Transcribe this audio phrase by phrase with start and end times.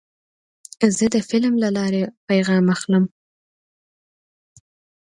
[0.95, 3.05] زه د فلم له لارې پیغام اخلم.